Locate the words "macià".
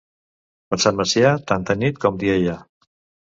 1.01-1.33